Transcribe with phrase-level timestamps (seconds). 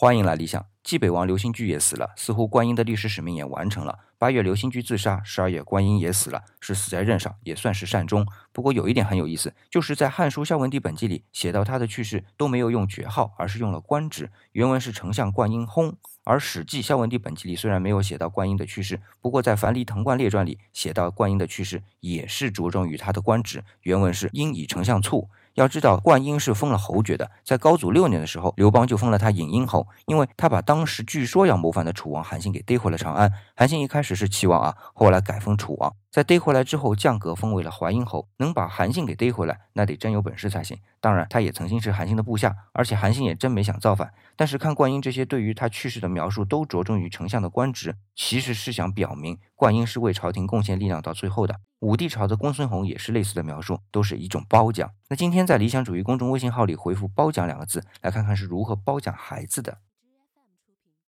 [0.00, 0.64] 欢迎来理想。
[0.84, 3.98] 冀北王刘兴居也死了，似乎观音的历史使命也完成了。
[4.16, 8.24] 八月刘兴居自杀，十二月观音也死了，是死在任上，也算是善终。
[8.52, 14.30] 不过有一点很有意思，就是在《汉书·孝文帝本纪》里写到他的去世都没有用爵号，而是用了官职。
[14.52, 15.92] 原文是丞相观音薨。
[16.22, 23.64] 而《史记·孝文帝本纪》里虽然没有写到观音的去世，不过在《樊梨藤冠列传》里写到观音的去世，也是着重于他的官职。
[23.82, 25.28] 原文是因以丞相卒。
[25.58, 27.28] 要知道，灌婴是封了侯爵的。
[27.42, 33.32] 在高祖六年的时候，刘邦就封了他尹婴侯，因为他把当时据说要谋反的楚王韩信给逮回了长安。
[33.56, 35.92] 韩信一开始是齐王啊，后来改封楚王。
[36.10, 38.28] 在逮回来之后，降格封为了淮阴侯。
[38.38, 40.78] 能把韩信给逮回来，那得真有本事才行。
[41.00, 44.12] 当然，他也曾经是韩信的部下，而且韩信也真没想造反。
[44.36, 51.60] 但是看灌婴这些对于他去世的描述，都着重于丞相的官职，其实是想表明冠英是为朝廷贡献力量到最后的。
[51.78, 54.90] 武帝朝的公孙弘也是类似的描述，都是一种褒奖。
[55.08, 59.78] 那今天在理想主义公众微信号里回复“褒奖”两个字，来看看是如何褒奖孩子的。